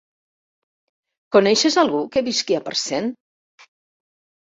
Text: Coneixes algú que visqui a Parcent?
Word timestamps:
Coneixes 1.35 1.77
algú 1.81 1.99
que 2.15 2.23
visqui 2.29 2.57
a 2.61 2.63
Parcent? 2.71 3.11